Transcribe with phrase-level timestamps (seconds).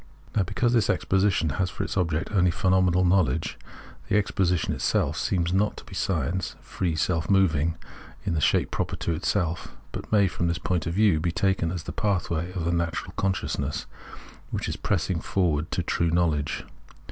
[0.35, 3.59] Now because this exposition has for its object only phenomenal knowledge,
[4.09, 7.75] the exposition itself seems not to be science, free, self moving
[8.25, 11.69] in the shape proper to itself, but may, from this point of view, be taken
[11.71, 13.85] as the pathway of the natural consciousness
[14.49, 16.63] which is pressing forward to true knowledge.